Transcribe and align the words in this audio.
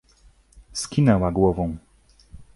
Skinęła 0.73 1.31
głową. 1.31 1.77